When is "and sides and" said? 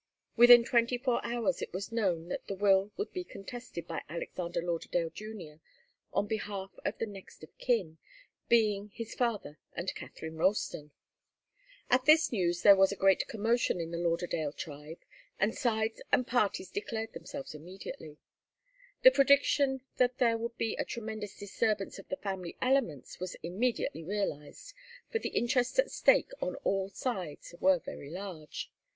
15.39-16.25